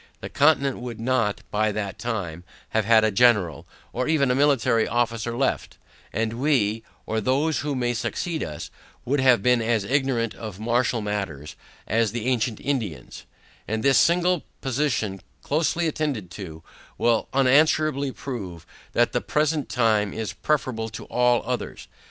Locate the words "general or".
3.11-4.07